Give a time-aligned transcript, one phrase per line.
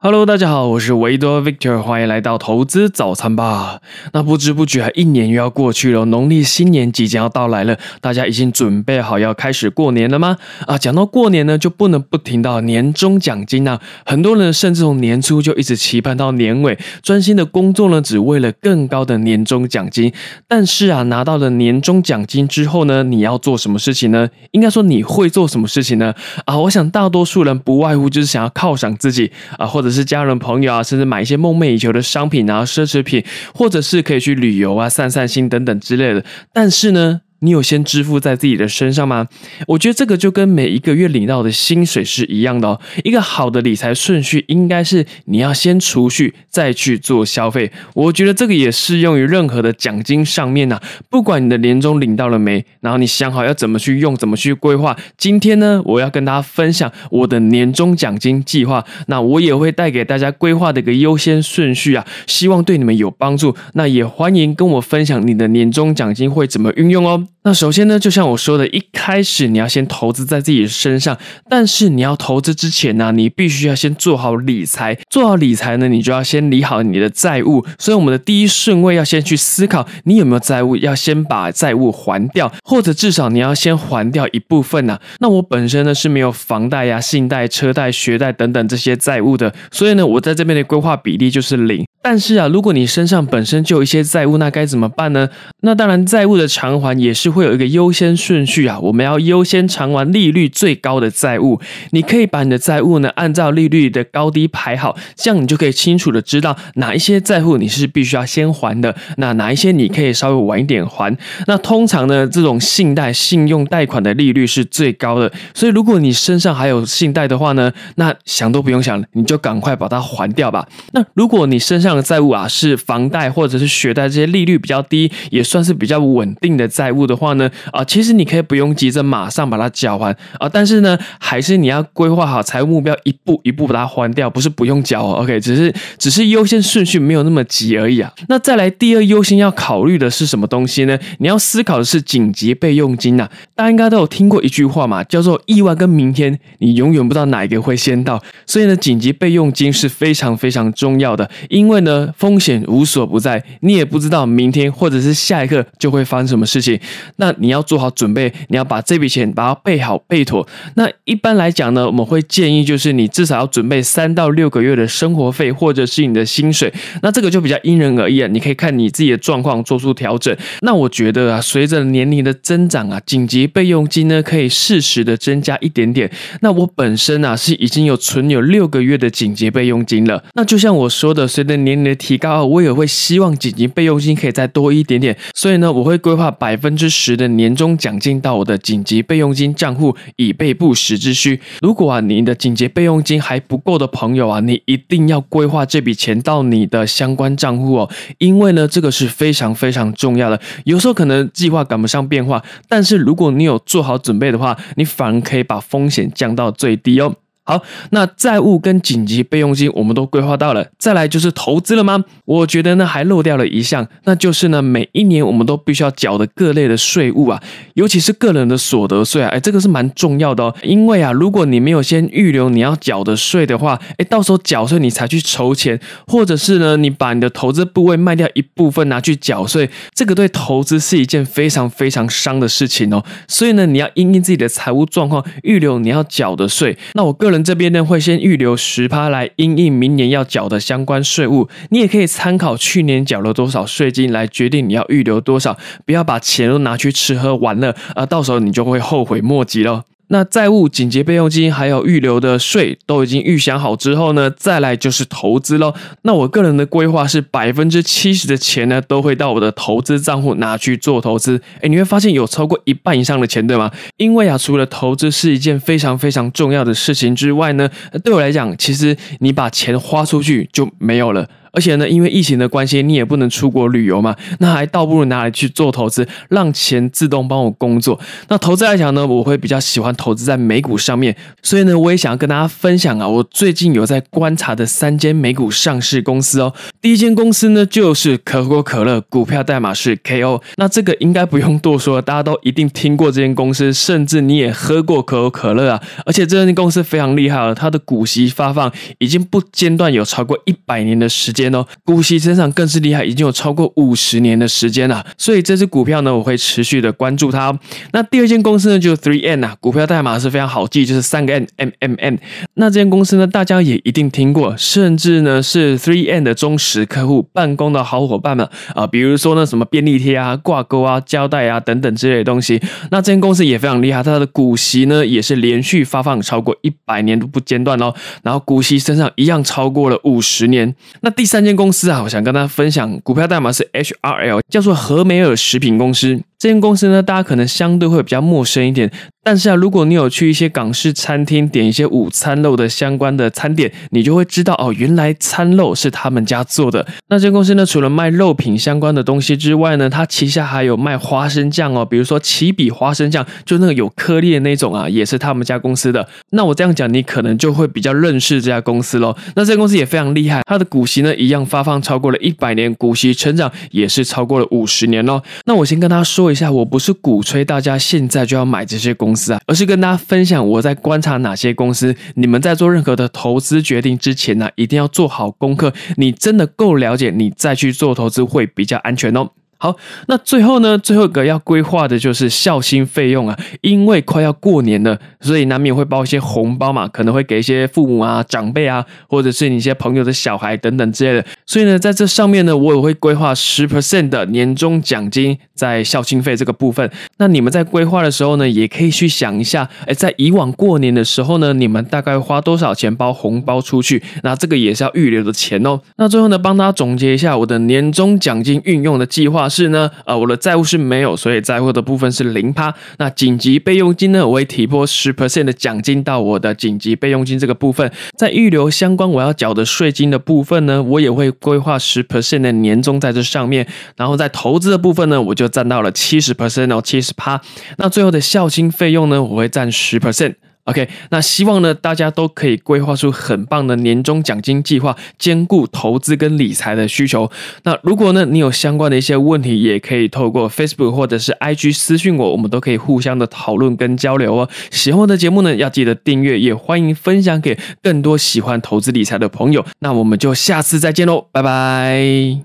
[0.00, 3.80] Hello，大家好，我是维多 Victor，欢迎来到投资早餐吧。
[4.12, 10.36] 那不知不觉还一年又要过去了，农历新年即将要到来了，大家已经准备好要开始过年了吗？
[10.68, 13.80] 啊，讲到过年呢，就不能不提到年终奖金啊。
[14.06, 20.12] 很多人甚至从年初就一直期盼到年尾，专心的工作呢，只为了更高的年终奖金。
[20.46, 24.28] 但是啊，拿到了年终奖金之后呢，你要做什么事情呢？
[24.52, 26.14] 应该说你会做什么事情呢？
[26.44, 29.87] 啊，我想大多数人不外乎就是想要犒赏自己啊，或者。
[29.88, 33.24] 只是家人朋友啊，甚至买一些梦寐以求的商品啊、奢侈品，
[33.54, 36.24] 或者是可以去旅游啊、散散心等等之类的。
[36.52, 37.22] 但是呢？
[37.40, 39.26] 你有先支付在自己的身上吗？
[39.68, 42.80] 我觉得这个就跟每一个月领到的薪水是一样的哦。
[43.04, 47.70] 一个好的理财顺序应该是你要先储蓄，再去做消费。
[47.94, 50.80] 我觉得这个也适用于任何的奖金上面呐。
[51.08, 54.96] 不管你的年终领到了没，然后你想好要怎么去用，怎么去规划。
[55.16, 58.84] 今天呢，我要跟大家分享我的年终奖金计划。
[59.06, 63.54] 那我也会带给大家规划的一个优先顺序啊，希望对你们有帮助。
[63.74, 67.27] 那也欢迎跟我分享你的年终奖金会怎么运用哦。
[67.44, 71.16] 那首先呢，就像我说的，一开始你要先投资在自己的身上，
[71.48, 74.98] 但是你要投资之前呢，你必须要先做好理财。
[75.08, 77.64] 做好理财呢，你就要先理好你的债务。
[77.78, 84.98] 所以我们的第一顺位要先去思考，你有没有债务，要先把债务还掉，或者至少你要先还掉一部分呢。
[85.20, 91.86] 那我本身呢是没有房贷呀、信贷、车贷、学贷等等这些债务的，所以呢，我在这边的规划比例就是零。
[92.00, 95.28] 但是啊，如果你身上本身就有一些债务，那该怎么办呢？
[95.62, 98.78] 那当然，债务的偿还也是会有一个优先顺序啊。
[98.80, 101.60] 我们要优先偿还利率最高的债务。
[101.90, 111.14] 你可以把你的债务呢按照利率的高低排好，这样你就可以清楚的知道哪一些债务你是必须要先还的，那哪一些你可以稍微晚一点还。
[111.46, 120.66] 那通常呢，这种信贷、信用贷款的利率是最高的，所以如果你身上还有信贷的话呢，那想都不用想，你就赶快把它还掉吧。
[120.92, 138.12] 那如果你身上这样的债务啊，是房贷或者是学贷这些利率比较低，也算是比较稳定的债务的话呢，啊，其实你可以不用急着马上把它缴还啊，但是呢，还是你要规划好财务目标，一步一步把它还掉，不是不用缴，OK，只是只是优先顺序没有那么急而已啊。
[138.28, 140.98] 那再来第二优先要考虑的是什么东西呢？
[141.20, 143.26] 你要思考的是紧急备用金呐。
[143.54, 151.77] 大家应该都有听过一句话嘛，叫做意外跟明天，你永远不知道哪一个会先到，所以呢，紧急备用金是非常非常重要的，因为。
[151.84, 156.78] 呢，风险无所不在，你也不知道明天或者是下一刻就会发生什么事情。
[157.16, 160.46] 那你要做好准备，你要把这笔钱把它备好备妥。
[160.74, 166.72] 那一般来讲呢，我们会建议就是你至少要准备三到六个月的生活费或者是你的薪水。
[167.02, 170.36] 那这个就比较因人而异啊，你可以看你自己的状况做出调整。
[170.62, 176.10] 那我觉得啊，随着年龄的增长啊，紧急备用金呢可以适时的增加一点点。
[176.40, 180.22] 那我本身啊是已经有存有六个月的紧急备用金了。
[180.34, 191.40] 那就像我说的，随着年龄的提高，我也会希望紧急备用金可以再多一点点，所以呢，我会规划百分之十的年终奖金到我的紧急备用金账户，以备不时之需。
[191.60, 200.40] 如果啊，你的紧急备用金还不够的朋友啊，你一定要规划这笔钱到你的相关账户哦，因为呢，这个是非常非常重要的。
[200.64, 207.14] 有时候可能计划赶不上变化，但是如果你有做好准备的话，你反而可以把风险降到最低哦。
[207.48, 212.04] 好，那债务跟紧急备用金我们都规划到了，再来就是投资了吗？
[212.26, 217.42] 我觉得呢还漏掉了一项，那就是呢每一年我们都必须要缴的各类的税务啊，
[217.72, 237.37] 尤其是个人的所得税啊，哎，这个是蛮重要的哦，因为啊，如果你没有先预留你要缴的税的话，哎，到时候缴税你才去筹钱，或者是呢你把你的投资部位卖掉一部分拿去缴税，这个对投资是一件非常非常伤的事情哦，所以呢你要因应自己的财务状况预留你要缴的税，那我个人。
[237.42, 249.84] 这边呢会先预留十趴来应应明年要缴的相关税务，你也可以参考去年缴了多少税金来决定你要预留多少，不要把钱都拿去吃喝玩乐，啊，到时候你就会后悔莫及了。
[250.08, 255.74] 那债务、紧急备用金还有预留的税都已经预想好之后呢，再来就是投资喽。
[256.02, 261.40] 那我个人的规划是百分之七十的钱呢，都会到我的投资账户拿去做投资。
[261.60, 263.70] 哎，你会发现有超过一半以上的钱，对吗？
[263.98, 267.68] 因为啊，除了投资是一件非常非常重要的事情之外呢，
[268.02, 271.28] 对我来讲，其实你把钱花出去就没有了。
[271.58, 277.98] 而且呢，因为疫情的关系，你也不能出国旅游嘛，那还倒不如拿来去做投资，让钱自动帮我工作。
[278.28, 286.54] 那投资来讲呢，我会比较喜欢投资在美股上面，所以呢，我也想要跟大家分享啊，我最近有在观察的三间美股上市公司哦。
[286.80, 290.40] 第一间公司呢，就是可口可乐，股票代码是 KO。
[290.58, 295.82] 那这个应该不用多说，大家都一定听过这间公司，甚至你也喝过可口可乐啊。
[296.06, 305.04] 而且这间公司非常厉害了，它的股息发放已经不间断有超过一百年的时间哦，股息增长更是厉害，已经有超过五十年的时间了。
[305.16, 307.58] 所以这只股票呢，我会持续的关注它。
[307.92, 312.18] 那第二间公司呢，就是 Three N 啊，股票代码是非常好记，就是三个 N M M N。
[312.54, 322.60] 那这间公司呢，大家也一定听过，甚至呢是 Three N 的忠实客户，办公的好伙伴们啊，比如说呢什么便利贴啊、挂钩啊、胶带啊等等之类的东西。
[322.90, 330.74] 那这间公司也非常厉害，它的股息呢也是连续发放超过一百年都不间断哦，然后股息身上一样超过了五十年。
[331.00, 336.18] 那第三间公司啊，我想跟大家分享，股票代码是 H R L，叫做和美尔食品公司。
[336.38, 338.90] 这间公司呢，大家可能相对会比较陌生一点。
[339.24, 346.86] 但是啊，如果你有去一些港式餐厅点一些午餐肉的相关的餐点，你就会知道哦，原来餐肉是他们家做的。
[347.08, 356.08] 那这间公司呢，除了卖肉品相关的东西之外呢，它旗下还有卖花生酱哦，比如说起笔花生酱，就那个有颗粒的那种啊，也是他们家公司的。
[356.30, 359.14] 那我这样讲，你可能就会比较认识这家公司喽。
[359.34, 365.20] 那这家公司也非常厉害，它的股息呢一样发放超过了一百年，股息成长也是超过了五十年喽。
[365.44, 371.94] 那我先跟他说一下，我不是鼓吹大家现在就要买这些公司啊，而是跟大家分享我在观察哪些公司。
[372.14, 375.72] 你们在做任何的投资决定之前呢，一定要做好功课。
[375.96, 379.30] 你真的够了解，你再去做投资会比较安全哦。
[379.60, 379.76] 好，
[380.06, 391.26] 那最后呢，最后一个要规划的就是孝心费用啊，因为快要过年了，所以难免会包一些红包嘛，可能会给一些父母啊、长辈啊，或者是你一些朋友的小孩等等之类的。
[391.44, 396.88] 所以呢，在这上面呢，我也会规划十 percent 的年终奖金在孝心费这个部分。
[397.16, 404.00] 那你们在规划的时候呢，也可以去想一下，哎，在以往过年的时候呢，你们大概花多少钱包红包出去？
[404.22, 405.80] 那这个也是要预留的钱哦。
[405.96, 409.47] 那最后呢，帮大家总结一下我的年终奖金运用的计划。
[409.48, 412.74] 是呢，呃，我的债务是没有，所以债务的部分是零趴。
[412.98, 417.90] 那紧急备用金呢，我会提拨十 percent 的奖金到我的紧急备用金这个部分。
[418.16, 423.66] 在预留相关我要缴的税金的部分呢，我也会规划十 percent 的年终在这上面。
[423.96, 427.40] 然后在投资的部分呢，我就占到了七十 percent 哦，七十趴。
[427.76, 430.34] 那最后的孝心费用呢，我会占十 percent。
[430.68, 437.30] OK，那希望呢，大家都可以规划出很棒的年终奖金计划，兼顾投资跟理财的需求。
[437.62, 444.48] 那如果呢，你有相关的一些问题，也可以透过 Facebook 或者是 IG 私讯我，我们都可以互相的讨论跟交流哦。
[444.70, 449.64] 喜欢我的节目呢，要记得订阅，也欢迎分享给更多喜欢投资理财的朋友。
[449.78, 452.40] 那我们就下次再见喽，拜拜。